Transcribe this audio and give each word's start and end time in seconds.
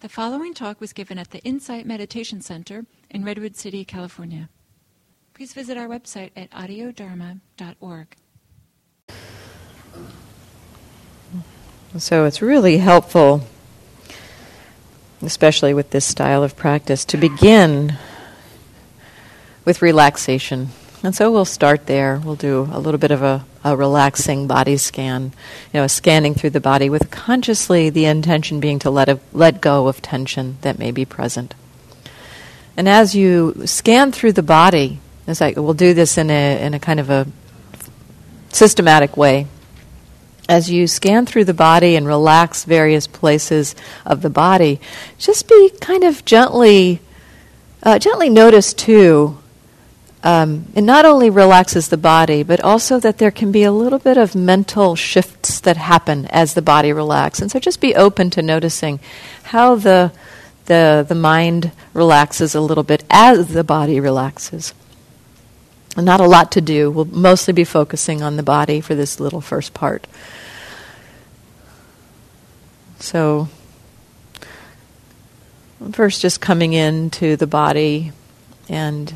The 0.00 0.08
following 0.08 0.54
talk 0.54 0.80
was 0.80 0.94
given 0.94 1.18
at 1.18 1.30
the 1.30 1.40
Insight 1.40 1.84
Meditation 1.84 2.40
Center 2.40 2.86
in 3.10 3.22
Redwood 3.22 3.54
City, 3.54 3.84
California. 3.84 4.48
Please 5.34 5.52
visit 5.52 5.76
our 5.76 5.86
website 5.88 6.30
at 6.34 6.50
audiodharma.org. 6.52 8.16
So 11.98 12.24
it's 12.24 12.40
really 12.40 12.78
helpful, 12.78 13.42
especially 15.20 15.74
with 15.74 15.90
this 15.90 16.06
style 16.06 16.42
of 16.42 16.56
practice, 16.56 17.04
to 17.04 17.18
begin 17.18 17.98
with 19.66 19.82
relaxation. 19.82 20.68
And 21.02 21.14
so 21.14 21.30
we'll 21.30 21.44
start 21.44 21.84
there. 21.84 22.22
We'll 22.24 22.36
do 22.36 22.70
a 22.72 22.80
little 22.80 22.96
bit 22.96 23.10
of 23.10 23.22
a, 23.22 23.44
a, 23.64 23.76
relaxing 23.76 24.46
body 24.46 24.76
scan, 24.76 25.32
you 25.72 25.80
know, 25.80 25.86
scanning 25.86 26.34
through 26.34 26.50
the 26.50 26.60
body 26.60 26.90
with 26.90 27.10
consciously 27.10 27.90
the 27.90 28.04
intention 28.04 28.60
being 28.60 28.78
to 28.80 28.90
let, 28.90 29.08
a, 29.08 29.20
let 29.32 29.60
go 29.60 29.88
of 29.88 30.00
tension 30.02 30.58
that 30.62 30.78
may 30.78 30.90
be 30.90 31.04
present. 31.04 31.54
And 32.76 32.88
as 32.88 33.14
you 33.14 33.66
scan 33.66 34.12
through 34.12 34.32
the 34.32 34.42
body, 34.42 35.00
as 35.26 35.42
I, 35.42 35.52
we'll 35.52 35.74
do 35.74 35.94
this 35.94 36.18
in 36.18 36.30
a, 36.30 36.64
in 36.64 36.74
a 36.74 36.80
kind 36.80 37.00
of 37.00 37.10
a 37.10 37.26
systematic 38.50 39.16
way, 39.16 39.46
as 40.48 40.70
you 40.70 40.88
scan 40.88 41.26
through 41.26 41.44
the 41.44 41.54
body 41.54 41.94
and 41.94 42.06
relax 42.06 42.64
various 42.64 43.06
places 43.06 43.76
of 44.04 44.20
the 44.22 44.30
body, 44.30 44.80
just 45.16 45.48
be 45.48 45.70
kind 45.80 46.02
of 46.02 46.24
gently, 46.24 47.00
uh, 47.84 47.98
gently 47.98 48.28
notice 48.28 48.74
too 48.74 49.38
um, 50.22 50.66
it 50.74 50.82
not 50.82 51.06
only 51.06 51.30
relaxes 51.30 51.88
the 51.88 51.96
body, 51.96 52.42
but 52.42 52.60
also 52.60 53.00
that 53.00 53.18
there 53.18 53.30
can 53.30 53.50
be 53.50 53.62
a 53.62 53.72
little 53.72 53.98
bit 53.98 54.18
of 54.18 54.34
mental 54.34 54.94
shifts 54.94 55.60
that 55.60 55.78
happen 55.78 56.26
as 56.26 56.52
the 56.52 56.62
body 56.62 56.92
relaxes. 56.92 57.42
And 57.42 57.50
so 57.50 57.58
just 57.58 57.80
be 57.80 57.94
open 57.94 58.28
to 58.30 58.42
noticing 58.42 59.00
how 59.44 59.76
the, 59.76 60.12
the, 60.66 61.06
the 61.08 61.14
mind 61.14 61.72
relaxes 61.94 62.54
a 62.54 62.60
little 62.60 62.84
bit 62.84 63.02
as 63.08 63.48
the 63.48 63.64
body 63.64 63.98
relaxes. 63.98 64.74
Not 65.96 66.20
a 66.20 66.26
lot 66.26 66.52
to 66.52 66.60
do. 66.60 66.90
We'll 66.90 67.06
mostly 67.06 67.52
be 67.52 67.64
focusing 67.64 68.22
on 68.22 68.36
the 68.36 68.42
body 68.42 68.80
for 68.80 68.94
this 68.94 69.20
little 69.20 69.40
first 69.40 69.72
part. 69.74 70.06
So, 73.00 73.48
first, 75.92 76.20
just 76.20 76.40
coming 76.42 76.74
into 76.74 77.36
the 77.36 77.46
body 77.46 78.12
and 78.68 79.14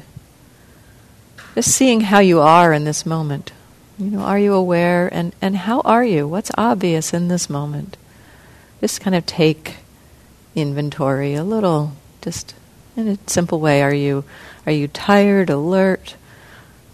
just 1.54 1.70
seeing 1.70 2.02
how 2.02 2.18
you 2.18 2.40
are 2.40 2.72
in 2.72 2.84
this 2.84 3.06
moment. 3.06 3.52
You 3.98 4.10
know, 4.10 4.20
are 4.20 4.38
you 4.38 4.54
aware 4.54 5.08
and, 5.12 5.34
and 5.40 5.56
how 5.56 5.80
are 5.82 6.04
you? 6.04 6.26
What's 6.26 6.50
obvious 6.56 7.14
in 7.14 7.28
this 7.28 7.48
moment? 7.48 7.96
Just 8.80 9.00
kind 9.00 9.14
of 9.14 9.24
take 9.24 9.76
inventory 10.54 11.34
a 11.34 11.44
little, 11.44 11.92
just 12.20 12.54
in 12.96 13.08
a 13.08 13.18
simple 13.26 13.60
way. 13.60 13.82
Are 13.82 13.94
you 13.94 14.24
are 14.66 14.72
you 14.72 14.88
tired, 14.88 15.50
alert? 15.50 16.16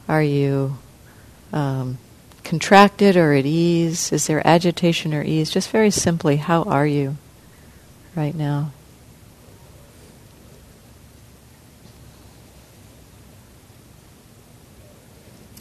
Are 0.09 0.23
you 0.23 0.77
um, 1.53 1.99
contracted 2.43 3.17
or 3.17 3.33
at 3.33 3.47
ease? 3.47 4.13
Is 4.13 4.27
there 4.27 4.47
agitation 4.47 5.15
or 5.15 5.23
ease? 5.23 5.51
Just 5.51 5.71
very 5.71 5.91
simply, 5.91 6.37
how 6.37 6.65
are 6.65 6.87
you 6.87 7.17
right 8.17 8.35
now? 8.35 8.73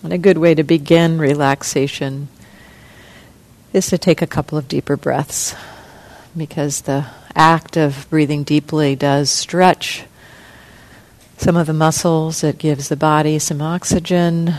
And 0.03 0.14
a 0.14 0.17
good 0.17 0.38
way 0.38 0.55
to 0.55 0.64
begin 0.64 1.19
relaxation 1.19 2.30
is 3.73 3.88
to 3.88 3.97
take 3.97 4.22
a 4.22 4.28
couple 4.28 4.58
of 4.58 4.67
deeper 4.67 4.95
breaths 4.95 5.56
because 6.36 6.81
the 6.81 7.06
act 7.36 7.75
of 7.75 8.08
breathing 8.09 8.44
deeply 8.44 8.95
does 8.95 9.30
stretch 9.30 10.03
some 11.38 11.56
of 11.56 11.67
the 11.67 11.73
muscles, 11.73 12.44
it 12.44 12.58
gives 12.58 12.89
the 12.89 12.97
body 12.97 13.39
some 13.39 13.61
oxygen, 13.61 14.56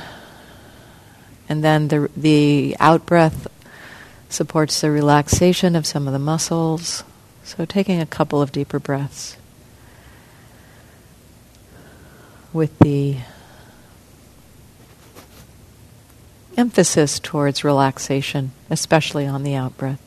and 1.49 1.63
then 1.63 1.89
the, 1.89 2.11
the 2.17 2.75
out 2.81 3.05
breath 3.05 3.47
supports 4.31 4.81
the 4.81 4.91
relaxation 4.91 5.77
of 5.77 5.87
some 5.87 6.07
of 6.07 6.15
the 6.15 6.19
muscles. 6.19 7.05
So, 7.45 7.67
taking 7.67 8.01
a 8.01 8.07
couple 8.07 8.41
of 8.41 8.53
deeper 8.53 8.79
breaths 8.79 9.37
with 12.53 12.79
the 12.79 13.17
emphasis 16.61 17.19
towards 17.19 17.65
relaxation, 17.65 18.53
especially 18.69 19.27
on 19.27 19.43
the 19.45 19.55
out 19.55 19.77
breath. 19.79 19.99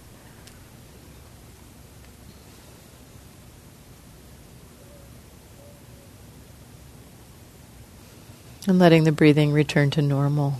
And 8.67 8.77
letting 8.77 9.03
the 9.03 9.11
breathing 9.11 9.51
return 9.51 9.89
to 9.91 10.01
normal. 10.01 10.53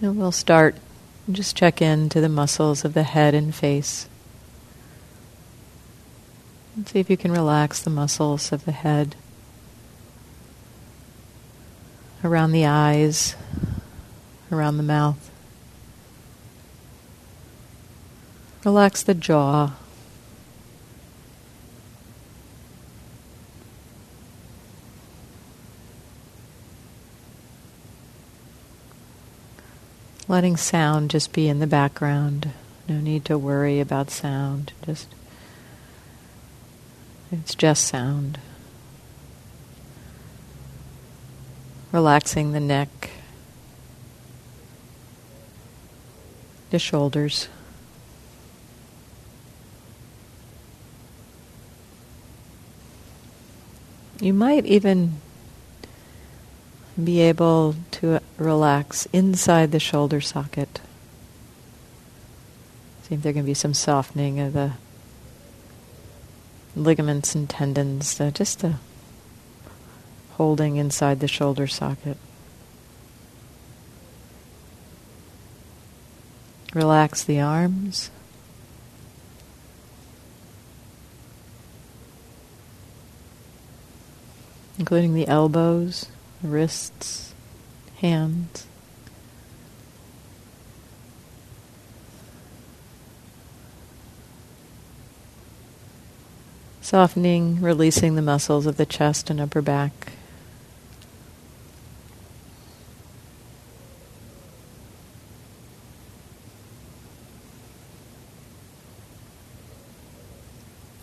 And 0.00 0.16
we'll 0.16 0.32
start, 0.32 0.76
just 1.30 1.56
check 1.56 1.82
in 1.82 2.08
to 2.08 2.22
the 2.22 2.28
muscles 2.28 2.86
of 2.86 2.94
the 2.94 3.02
head 3.02 3.34
and 3.34 3.54
face. 3.54 4.08
And 6.74 6.88
see 6.88 7.00
if 7.00 7.10
you 7.10 7.18
can 7.18 7.32
relax 7.32 7.82
the 7.82 7.90
muscles 7.90 8.50
of 8.50 8.64
the 8.64 8.72
head 8.72 9.14
around 12.26 12.50
the 12.50 12.66
eyes, 12.66 13.36
around 14.50 14.76
the 14.76 14.82
mouth. 14.82 15.30
Relax 18.64 19.04
the 19.04 19.14
jaw. 19.14 19.74
Letting 30.26 30.56
sound 30.56 31.10
just 31.10 31.32
be 31.32 31.48
in 31.48 31.60
the 31.60 31.68
background. 31.68 32.50
No 32.88 32.98
need 32.98 33.24
to 33.26 33.38
worry 33.38 33.78
about 33.78 34.10
sound. 34.10 34.72
Just 34.84 35.06
it's 37.30 37.54
just 37.54 37.84
sound. 37.84 38.40
Relaxing 41.96 42.52
the 42.52 42.60
neck, 42.60 43.08
the 46.68 46.78
shoulders. 46.78 47.48
You 54.20 54.34
might 54.34 54.66
even 54.66 55.22
be 57.02 57.22
able 57.22 57.76
to 57.92 58.20
relax 58.36 59.06
inside 59.14 59.72
the 59.72 59.80
shoulder 59.80 60.20
socket. 60.20 60.80
See 63.04 63.14
if 63.14 63.22
there 63.22 63.32
can 63.32 63.46
be 63.46 63.54
some 63.54 63.72
softening 63.72 64.38
of 64.38 64.52
the 64.52 64.72
ligaments 66.74 67.34
and 67.34 67.48
tendons, 67.48 68.18
just 68.34 68.60
to 68.60 68.74
holding 70.36 70.76
inside 70.76 71.20
the 71.20 71.28
shoulder 71.28 71.66
socket. 71.66 72.18
Relax 76.74 77.24
the 77.24 77.40
arms. 77.40 78.10
Including 84.78 85.14
the 85.14 85.26
elbows, 85.26 86.10
wrists, 86.42 87.32
hands. 88.00 88.66
Softening, 96.82 97.62
releasing 97.62 98.16
the 98.16 98.22
muscles 98.22 98.66
of 98.66 98.76
the 98.76 98.84
chest 98.84 99.30
and 99.30 99.40
upper 99.40 99.62
back. 99.62 100.12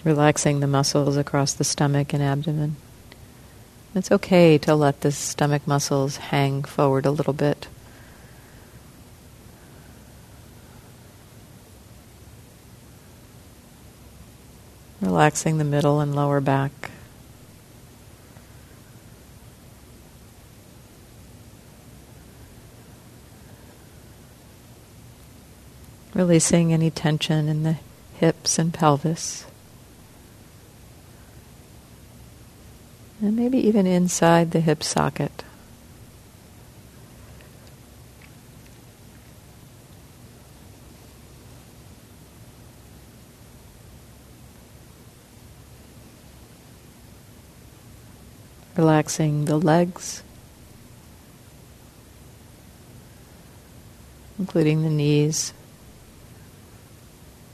Relaxing 0.04 0.60
the 0.60 0.68
muscles 0.68 1.18
across 1.18 1.54
the 1.54 1.64
stomach 1.64 2.14
and 2.14 2.22
abdomen. 2.22 2.76
It's 3.96 4.12
okay 4.12 4.58
to 4.60 4.76
let 4.76 5.02
the 5.02 5.12
stomach 5.12 5.68
muscles 5.68 6.18
hang 6.18 6.64
forward 6.64 7.06
a 7.06 7.12
little 7.12 7.34
bit. 7.34 7.68
Relaxing 15.00 15.58
the 15.58 15.64
middle 15.64 16.00
and 16.00 16.16
lower 16.16 16.42
back. 16.42 16.72
Releasing 26.14 26.74
any 26.74 26.90
tension 26.90 27.48
in 27.48 27.64
the 27.64 27.78
hips 28.16 28.58
and 28.58 28.74
pelvis. 28.74 29.46
And 33.24 33.38
maybe 33.38 33.58
even 33.58 33.88
inside 33.88 34.52
the 34.52 34.60
hip 34.60 34.84
socket. 34.84 35.46
Relaxing 48.76 49.46
the 49.46 49.56
legs, 49.56 50.22
including 54.38 54.84
the 54.84 54.90
knees, 54.90 55.54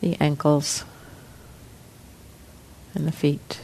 the 0.01 0.17
ankles, 0.19 0.83
and 2.95 3.05
the 3.05 3.11
feet. 3.11 3.59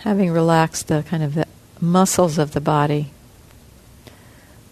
Having 0.00 0.30
relaxed 0.30 0.88
the 0.88 1.02
kind 1.02 1.22
of 1.22 1.34
the 1.34 1.46
muscles 1.80 2.38
of 2.38 2.52
the 2.52 2.60
body, 2.60 3.10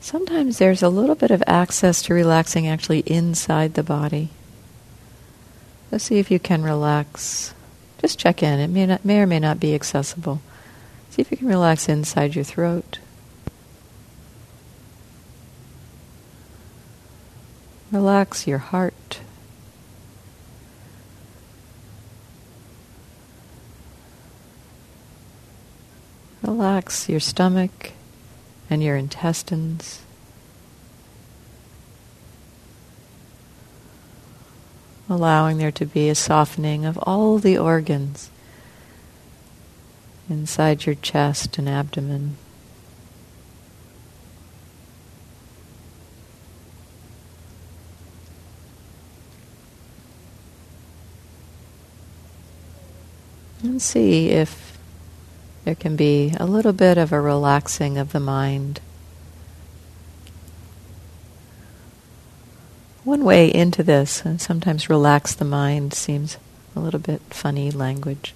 sometimes 0.01 0.59
there's 0.59 0.83
a 0.83 0.89
little 0.89 1.15
bit 1.15 1.31
of 1.31 1.43
access 1.47 2.03
to 2.03 2.15
relaxing 2.15 2.67
actually 2.67 3.01
inside 3.01 3.75
the 3.75 3.83
body. 3.83 4.31
Let's 5.91 6.05
see 6.05 6.19
if 6.19 6.31
you 6.31 6.39
can 6.39 6.63
relax. 6.63 7.55
Just 8.01 8.19
check 8.19 8.43
in. 8.43 8.61
It 8.61 8.69
may, 8.69 8.87
not, 8.87 9.05
may 9.05 9.21
or 9.21 9.27
may 9.27 9.39
not 9.41 9.61
be 9.61 9.75
accessible. 9.75 10.41
See 11.11 11.21
if 11.23 11.31
you 11.31 11.37
can 11.37 11.49
relax 11.49 11.89
inside 11.89 12.35
your 12.35 12.45
throat. 12.45 12.99
Relax 17.91 18.47
your 18.47 18.59
heart. 18.59 18.95
Your 27.09 27.21
stomach 27.21 27.93
and 28.69 28.83
your 28.83 28.97
intestines. 28.97 30.03
Allowing 35.09 35.59
there 35.59 35.71
to 35.71 35.87
be 35.87 36.09
a 36.09 36.17
softening 36.17 36.85
of 36.85 36.99
all 36.99 37.39
the 37.39 37.57
organs 37.57 38.29
inside 40.29 40.85
your 40.85 40.97
chest 40.97 41.59
and 41.59 41.69
abdomen. 41.69 42.37
And 53.63 53.81
see 53.81 54.31
if 54.31 54.70
there 55.71 55.77
can 55.77 55.95
be 55.95 56.35
a 56.37 56.47
little 56.47 56.73
bit 56.73 56.99
of 56.99 57.13
a 57.13 57.21
relaxing 57.21 57.97
of 57.97 58.11
the 58.11 58.19
mind. 58.19 58.81
One 63.05 63.23
way 63.23 63.55
into 63.55 63.85
this, 63.85 64.25
and 64.25 64.41
sometimes 64.41 64.91
relax 64.91 65.33
the 65.33 65.45
mind 65.45 65.95
seems 65.95 66.39
a 66.75 66.81
little 66.81 66.99
bit 66.99 67.23
funny 67.31 67.71
language. 67.71 68.35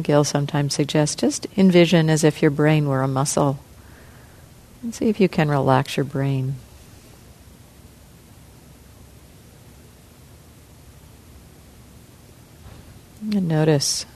Gil 0.00 0.24
sometimes 0.24 0.72
suggests 0.72 1.14
just 1.14 1.46
envision 1.58 2.08
as 2.08 2.24
if 2.24 2.40
your 2.40 2.50
brain 2.50 2.88
were 2.88 3.02
a 3.02 3.06
muscle 3.06 3.58
and 4.82 4.94
see 4.94 5.10
if 5.10 5.20
you 5.20 5.28
can 5.28 5.50
relax 5.50 5.98
your 5.98 6.04
brain. 6.04 6.54
And 13.32 13.39
notice 13.50 14.06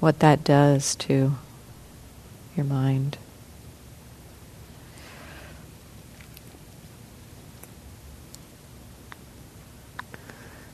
what 0.00 0.18
that 0.18 0.42
does 0.42 0.96
to 0.96 1.34
your 2.56 2.66
mind. 2.66 3.16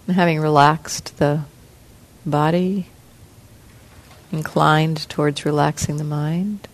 And 0.07 0.17
having 0.17 0.41
relaxed 0.41 1.19
the 1.19 1.43
body, 2.27 2.87
inclined 4.33 5.09
towards 5.09 5.45
relaxing 5.45 5.99
the 5.99 6.05
mind, 6.05 6.67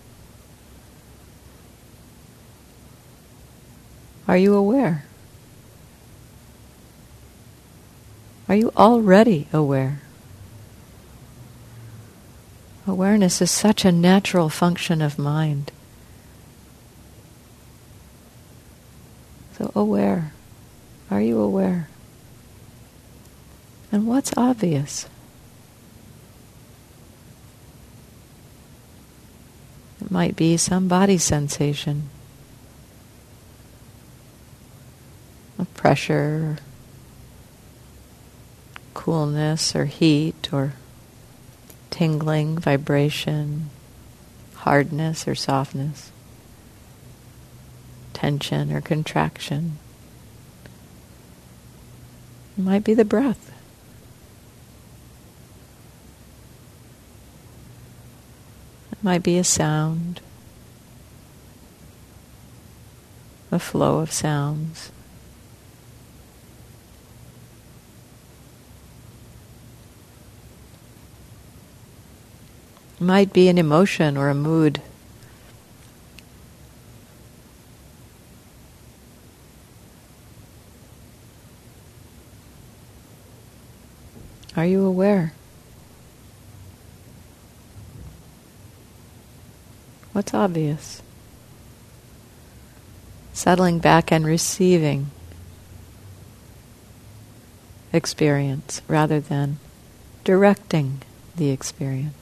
are 4.27 4.39
you 4.39 4.55
aware? 4.55 5.05
Are 8.49 8.55
you 8.55 8.73
already 8.77 9.49
aware? 9.53 10.01
Awareness 12.87 13.43
is 13.43 13.51
such 13.51 13.85
a 13.85 13.91
natural 13.91 14.49
function 14.49 15.03
of 15.03 15.19
mind. 15.19 15.73
So, 19.59 19.73
aware. 19.75 20.33
Are 21.11 21.21
you 21.21 21.41
aware? 21.41 21.89
And 23.91 24.07
what's 24.07 24.33
obvious? 24.37 25.09
It 30.01 30.11
might 30.11 30.37
be 30.37 30.57
some 30.57 30.87
body 30.87 31.19
sensation 31.19 32.09
of 35.59 35.73
pressure, 35.75 36.59
coolness, 38.95 39.75
or 39.75 39.87
heat, 39.87 40.53
or 40.53 40.75
tingling, 41.97 42.59
vibration, 42.59 43.71
hardness 44.57 45.27
or 45.27 45.35
softness, 45.35 46.13
tension 48.13 48.71
or 48.71 48.83
contraction. 48.83 49.79
It 52.59 52.63
might 52.63 52.85
be 52.85 52.93
the 52.93 53.07
breath. 53.07 53.51
It 58.93 59.03
might 59.03 59.23
be 59.23 59.39
a 59.39 59.45
sound, 59.45 60.21
a 63.51 63.59
flow 63.59 64.01
of 64.01 64.13
sounds. 64.13 64.91
Might 72.99 73.33
be 73.33 73.49
an 73.49 73.59
emotion 73.59 74.17
or 74.17 74.29
a 74.29 74.35
mood. 74.35 74.81
Are 84.57 84.65
you 84.65 84.87
aware? 84.87 85.35
What's 90.13 90.33
obvious? 90.33 91.03
Settling 93.35 93.81
back 93.81 94.11
and 94.11 94.25
receiving 94.25 95.11
experience 97.93 98.81
rather 98.89 99.21
than 99.21 99.59
directing 100.25 101.03
the 101.37 101.51
experience. 101.51 102.15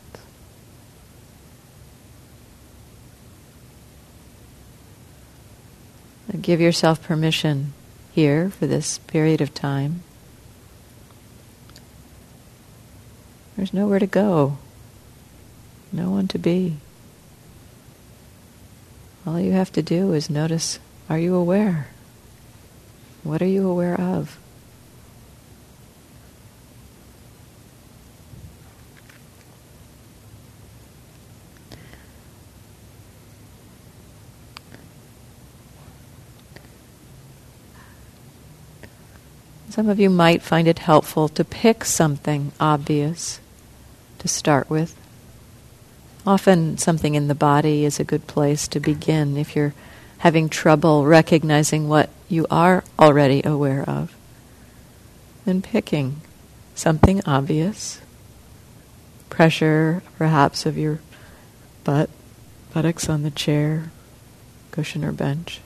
Give 6.41 6.61
yourself 6.61 7.03
permission 7.03 7.73
here 8.12 8.50
for 8.50 8.67
this 8.67 8.99
period 8.99 9.41
of 9.41 9.55
time. 9.55 10.03
There's 13.57 13.73
nowhere 13.73 14.00
to 14.00 14.07
go, 14.07 14.59
no 15.93 16.11
one 16.11 16.26
to 16.29 16.38
be. 16.38 16.79
All 19.26 19.38
you 19.38 19.53
have 19.53 19.73
to 19.73 19.83
do 19.83 20.12
is 20.12 20.29
notice 20.29 20.81
are 21.09 21.19
you 21.19 21.35
aware? 21.35 21.88
What 23.23 23.41
are 23.41 23.47
you 23.47 23.69
aware 23.69 23.99
of? 23.99 24.38
Some 39.75 39.88
of 39.88 39.99
you 39.99 40.09
might 40.09 40.40
find 40.40 40.69
it 40.69 40.78
helpful 40.78 41.28
to 41.31 41.43
pick 41.43 41.85
something 41.85 42.52
obvious 42.61 43.40
to 44.21 44.28
start 44.28 44.71
with. 44.71 44.97
Often, 46.25 46.78
something 46.78 47.16
in 47.16 47.26
the 47.26 47.35
body 47.35 47.85
is 47.85 47.99
a 47.99 48.04
good 48.04 48.28
place 48.28 48.69
to 48.69 48.78
begin 48.78 49.37
if 49.37 49.57
you're 49.57 49.75
having 50.19 50.49
trouble 50.49 51.07
recognizing 51.07 51.88
what 51.88 52.09
you 52.28 52.47
are 52.52 52.85
already 53.00 53.43
aware 53.45 53.83
of. 53.90 54.14
Then 55.45 55.61
picking 55.61 56.21
something 56.76 57.21
obvious, 57.26 58.00
pressure 59.28 60.04
perhaps 60.16 60.66
of 60.66 60.78
your 60.78 61.00
butt, 61.83 62.11
buttocks 62.73 63.09
on 63.09 63.25
the 63.25 63.33
chair, 63.33 63.90
cushion 64.71 65.04
or 65.04 65.11
bench. 65.11 65.61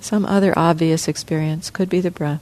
Some 0.00 0.24
other 0.24 0.58
obvious 0.58 1.06
experience 1.06 1.70
could 1.70 1.88
be 1.88 2.00
the 2.00 2.10
breath. 2.10 2.40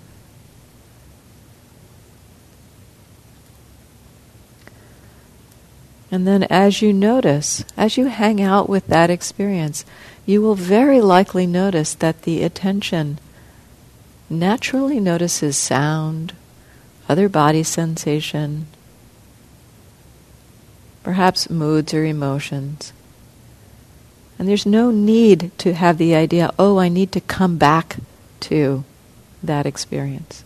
And 6.10 6.26
then, 6.26 6.44
as 6.44 6.80
you 6.80 6.92
notice, 6.92 7.64
as 7.76 7.98
you 7.98 8.06
hang 8.06 8.40
out 8.40 8.68
with 8.68 8.86
that 8.86 9.10
experience, 9.10 9.84
you 10.24 10.40
will 10.40 10.54
very 10.54 11.00
likely 11.00 11.46
notice 11.46 11.94
that 11.94 12.22
the 12.22 12.42
attention 12.42 13.18
naturally 14.30 15.00
notices 15.00 15.56
sound, 15.56 16.34
other 17.08 17.28
body 17.28 17.62
sensation, 17.62 18.66
perhaps 21.02 21.50
moods 21.50 21.92
or 21.92 22.04
emotions. 22.04 22.92
And 24.38 24.48
there's 24.48 24.66
no 24.66 24.90
need 24.90 25.50
to 25.58 25.74
have 25.74 25.98
the 25.98 26.14
idea, 26.14 26.52
oh, 26.58 26.78
I 26.78 26.88
need 26.88 27.10
to 27.12 27.20
come 27.20 27.56
back 27.56 27.96
to 28.40 28.84
that 29.42 29.66
experience, 29.66 30.44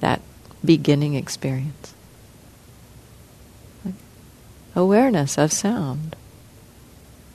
that 0.00 0.20
beginning 0.64 1.14
experience 1.14 1.94
awareness 4.78 5.36
of 5.36 5.52
sound. 5.52 6.14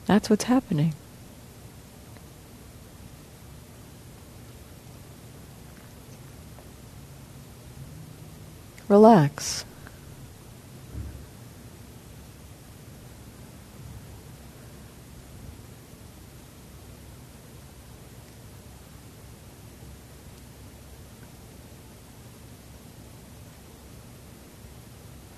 That's 0.05 0.29
what's 0.29 0.46
happening. 0.46 0.93
Relax. 8.88 9.65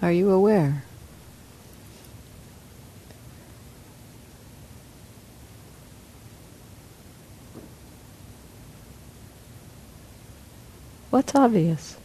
Are 0.05 0.11
you 0.11 0.29
aware? 0.29 0.83
What's 11.09 11.33
obvious? 11.33 11.97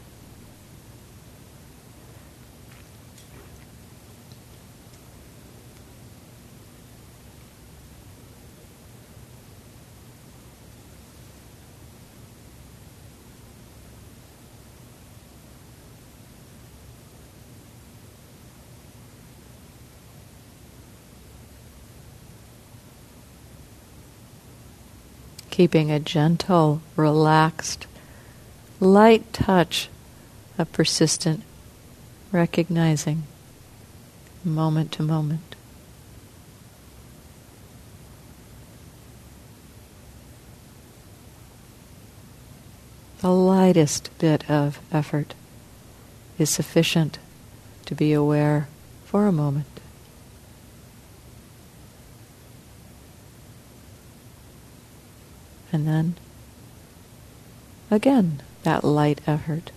Keeping 25.61 25.91
a 25.91 26.01
gentle, 26.01 26.81
relaxed 26.97 27.87
light 28.81 29.31
touch 29.31 29.91
of 30.57 30.73
persistent 30.73 31.43
recognizing 32.33 33.25
moment 34.43 34.91
to 34.91 35.03
moment. 35.03 35.55
The 43.21 43.29
lightest 43.29 44.09
bit 44.19 44.51
of 44.51 44.81
effort 44.91 45.35
is 46.39 46.49
sufficient 46.49 47.19
to 47.85 47.95
be 47.95 48.15
aware 48.15 48.67
for 49.05 49.27
a 49.27 49.33
moment. 49.33 49.67
And 55.73 55.87
then 55.87 56.15
again 57.91 58.43
that 58.63 58.85
light 58.85 59.21
effort. 59.27 59.73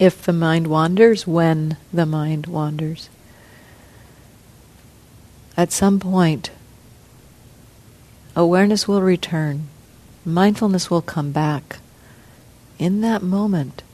If 0.00 0.22
the 0.22 0.32
mind 0.32 0.66
wanders, 0.66 1.26
when 1.26 1.76
the 1.92 2.04
mind 2.04 2.46
wanders. 2.46 3.08
At 5.56 5.70
some 5.70 6.00
point, 6.00 6.50
awareness 8.34 8.88
will 8.88 9.02
return, 9.02 9.68
mindfulness 10.24 10.90
will 10.90 11.02
come 11.02 11.30
back. 11.30 11.78
In 12.78 13.00
that 13.02 13.22
moment, 13.22 13.84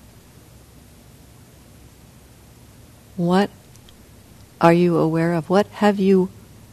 what 3.16 3.50
are 4.60 4.72
you 4.72 4.96
aware 4.96 5.34
of? 5.34 5.50
What 5.50 5.66
have 5.66 6.00
you 6.00 6.30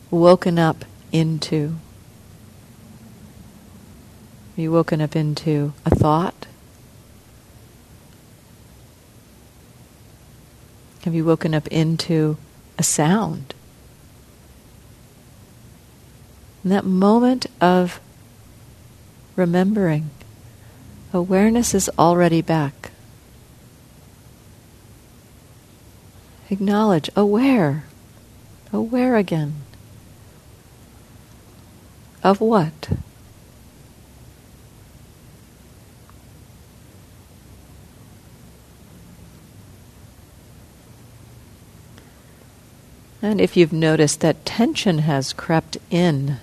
woken 0.10 0.58
up 0.58 0.86
into? 1.12 1.76
Have 4.52 4.60
you 4.64 4.72
woken 4.72 5.02
up 5.02 5.16
into 5.16 5.74
a 5.86 5.90
thought? 5.90 6.48
Have 11.04 11.14
you 11.14 11.26
woken 11.26 11.54
up 11.54 11.68
into 11.68 12.38
a 12.78 12.84
sound? 12.84 13.54
In 16.68 16.72
that 16.72 16.84
moment 16.84 17.46
of 17.62 18.02
remembering, 19.38 20.10
awareness 21.14 21.74
is 21.74 21.90
already 21.98 22.42
back. 22.42 22.92
Acknowledge, 26.50 27.10
aware, 27.16 27.86
aware 28.74 29.16
again. 29.16 29.62
Of 32.22 32.42
what? 32.42 32.90
And 43.22 43.40
if 43.40 43.56
you've 43.56 43.72
noticed 43.72 44.20
that 44.20 44.46
tension 44.46 44.98
has 44.98 45.32
crept 45.32 45.78
in 45.90 46.40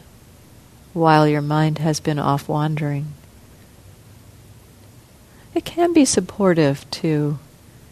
while 0.94 1.28
your 1.28 1.42
mind 1.42 1.78
has 1.78 2.00
been 2.00 2.18
off 2.18 2.48
wandering. 2.48 3.12
It 5.54 5.64
can 5.64 5.92
be 5.92 6.04
supportive 6.04 6.88
to 6.92 7.38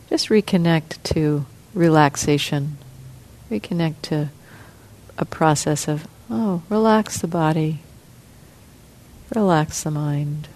just 0.09 0.29
reconnect 0.29 1.03
to 1.03 1.45
relaxation, 1.75 2.79
reconnect 3.51 4.03
to 4.03 4.31
a 5.19 5.25
process 5.25 5.89
of, 5.89 6.07
oh, 6.31 6.63
relax 6.69 7.19
the 7.19 7.29
body, 7.29 7.81
relax 9.35 9.83
the 9.83 9.91
mind. 9.91 10.49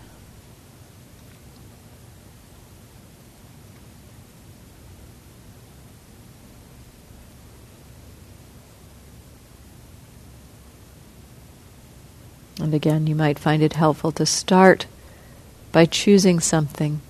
And 12.67 12.75
again, 12.75 13.07
you 13.07 13.15
might 13.15 13.39
find 13.39 13.63
it 13.63 13.75
helpful 13.75 14.11
to 14.11 14.27
start 14.27 14.87
by 15.71 15.85
choosing 15.85 16.41
something. 16.41 17.01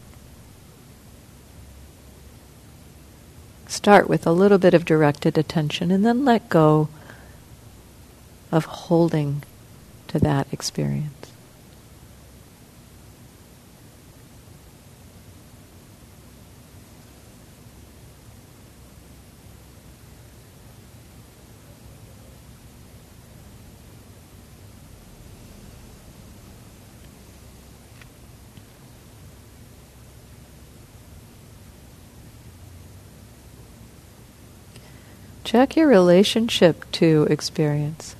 Start 3.67 4.07
with 4.07 4.27
a 4.27 4.33
little 4.33 4.59
bit 4.59 4.75
of 4.75 4.85
directed 4.85 5.39
attention 5.39 5.91
and 5.91 6.05
then 6.05 6.27
let 6.27 6.51
go 6.51 6.91
of 8.53 8.67
holding 8.67 9.45
to 10.09 10.19
that 10.19 10.47
experience. 10.53 11.33
Check 35.47 35.77
your 35.77 35.87
relationship 35.87 36.91
to 36.91 37.29
experience. 37.31 38.17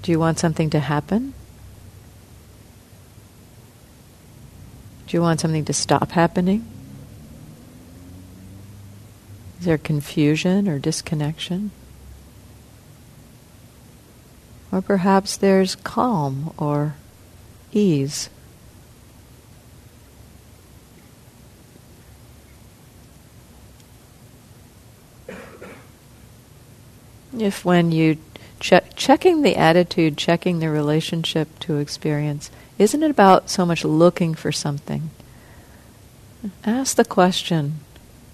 Do 0.00 0.10
you 0.10 0.18
want 0.18 0.38
something 0.38 0.70
to 0.70 0.80
happen? 0.80 1.34
Do 5.06 5.18
you 5.18 5.20
want 5.20 5.40
something 5.40 5.66
to 5.66 5.74
stop 5.74 6.12
happening? 6.12 6.66
Is 9.58 9.66
there 9.66 9.76
confusion 9.76 10.66
or 10.66 10.78
disconnection? 10.78 11.72
Or 14.72 14.80
perhaps 14.80 15.36
there's 15.36 15.74
calm 15.74 16.54
or 16.56 16.94
ease. 17.70 18.30
If 27.42 27.64
when 27.64 27.90
you 27.90 28.18
check, 28.60 28.94
checking 28.94 29.42
the 29.42 29.56
attitude, 29.56 30.16
checking 30.16 30.60
the 30.60 30.70
relationship 30.70 31.58
to 31.60 31.78
experience, 31.78 32.52
isn't 32.78 33.02
it 33.02 33.10
about 33.10 33.50
so 33.50 33.66
much 33.66 33.84
looking 33.84 34.34
for 34.34 34.52
something? 34.52 35.10
Ask 36.64 36.96
the 36.96 37.04
question, 37.04 37.80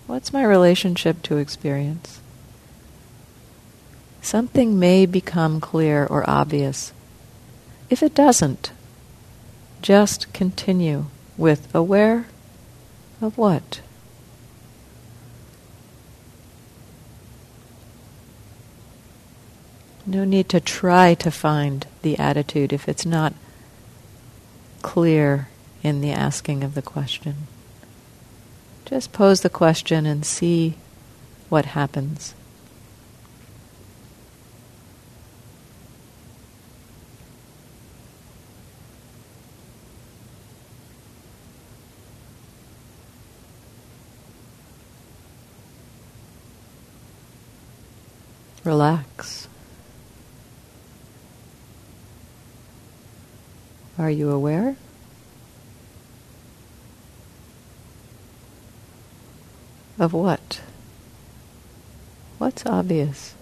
what's 0.06 0.30
my 0.30 0.44
relationship 0.44 1.22
to 1.22 1.38
experience? 1.38 2.20
Something 4.20 4.78
may 4.78 5.06
become 5.06 5.58
clear 5.58 6.04
or 6.04 6.28
obvious. 6.28 6.92
If 7.88 8.02
it 8.02 8.14
doesn't, 8.14 8.72
just 9.80 10.30
continue 10.34 11.06
with 11.38 11.74
aware 11.74 12.26
of 13.22 13.38
what? 13.38 13.80
No 20.08 20.24
need 20.24 20.48
to 20.48 20.58
try 20.58 21.12
to 21.12 21.30
find 21.30 21.86
the 22.00 22.18
attitude 22.18 22.72
if 22.72 22.88
it's 22.88 23.04
not 23.04 23.34
clear 24.80 25.48
in 25.82 26.00
the 26.00 26.12
asking 26.12 26.64
of 26.64 26.74
the 26.74 26.80
question. 26.80 27.46
Just 28.86 29.12
pose 29.12 29.42
the 29.42 29.50
question 29.50 30.06
and 30.06 30.24
see 30.24 30.78
what 31.50 31.66
happens. 31.66 32.34
Relax. 48.64 49.47
Are 53.98 54.10
you 54.10 54.30
aware? 54.30 54.76
Of 59.98 60.12
what? 60.12 60.60
What's 62.38 62.64
obvious? 62.64 63.34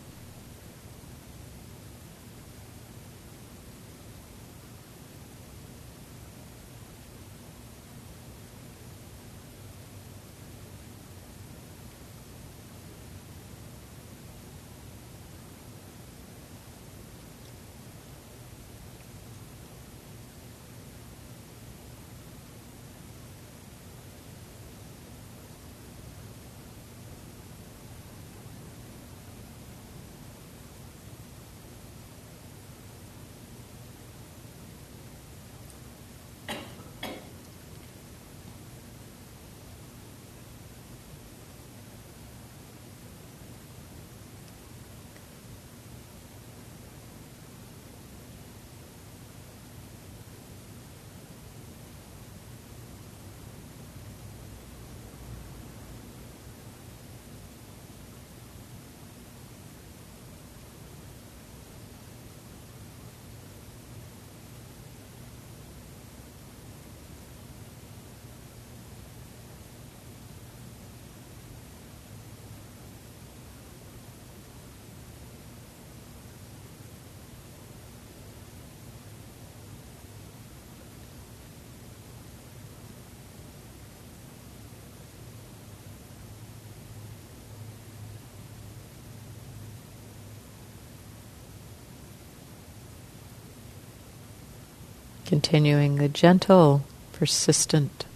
Continuing 95.27 95.97
the 95.97 96.09
gentle, 96.09 96.85
persistent, 97.13 98.07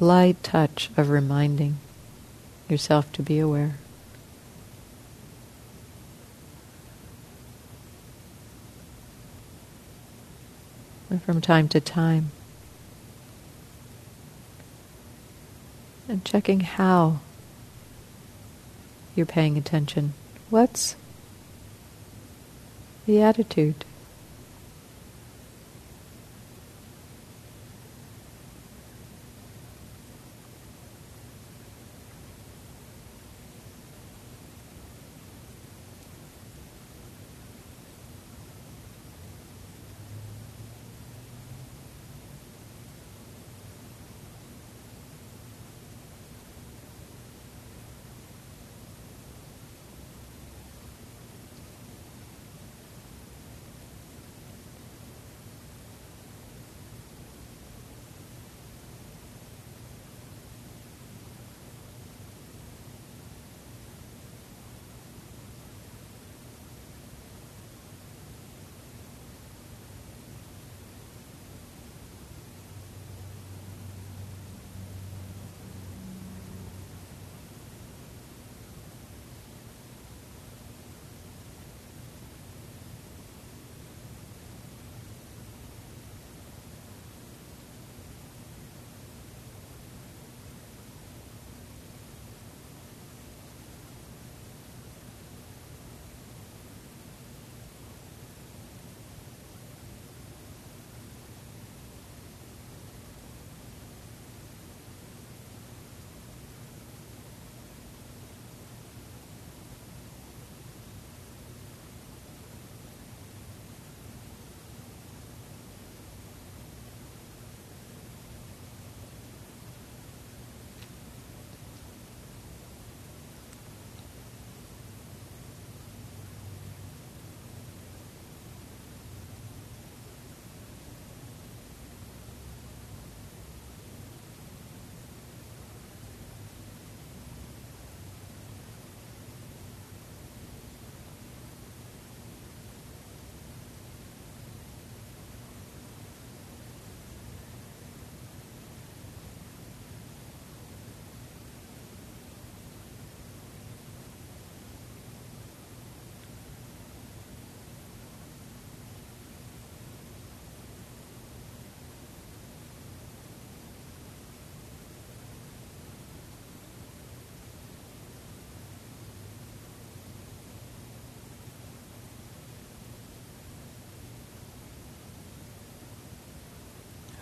light 0.00 0.42
touch 0.42 0.90
of 0.96 1.08
reminding 1.08 1.78
yourself 2.68 3.12
to 3.12 3.22
be 3.22 3.38
aware. 3.38 3.76
And 11.08 11.22
from 11.22 11.40
time 11.40 11.68
to 11.68 11.80
time, 11.80 12.32
and 16.08 16.24
checking 16.24 16.60
how 16.60 17.20
you're 19.14 19.26
paying 19.26 19.56
attention. 19.56 20.14
What's 20.50 20.96
the 23.06 23.22
attitude? 23.22 23.84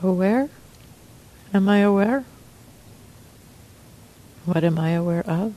Aware? 0.02 0.48
Am 1.54 1.68
I 1.68 1.78
aware? 1.78 2.24
What 4.44 4.64
am 4.64 4.76
I 4.76 4.90
aware 4.90 5.22
of? 5.28 5.54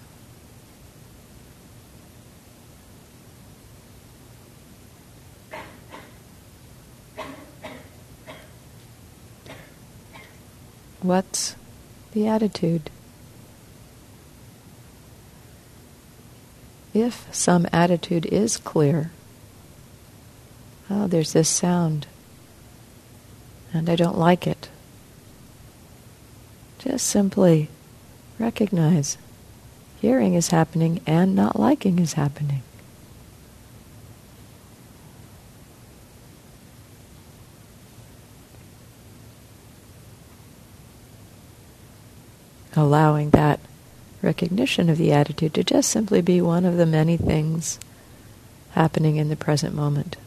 What's 11.01 11.55
the 12.13 12.27
attitude? 12.27 12.91
If 16.93 17.27
some 17.34 17.67
attitude 17.73 18.27
is 18.27 18.58
clear, 18.58 19.12
oh, 20.89 21.08
there's 21.08 21.34
this 21.34 21.49
sound, 21.49 22.05
and 23.75 23.89
I 23.89 23.95
don't 23.95 24.17
like 24.17 24.47
it. 24.47 24.69
Just 26.79 27.07
simply 27.07 27.69
recognize 28.39 29.17
hearing 29.99 30.33
is 30.33 30.49
happening 30.49 31.01
and 31.05 31.35
not 31.35 31.59
liking 31.59 31.99
is 31.99 32.13
happening. 32.13 32.61
allowing 42.77 43.29
that 43.29 43.59
recognition 44.21 44.89
of 44.89 44.97
the 44.97 45.11
attitude 45.11 45.53
to 45.53 45.63
just 45.63 45.89
simply 45.89 46.21
be 46.21 46.41
one 46.41 46.65
of 46.65 46.77
the 46.77 46.85
many 46.85 47.15
things 47.15 47.79
happening 48.71 49.15
in 49.15 49.29
the 49.29 49.35
present 49.35 49.73
moment. 49.73 50.17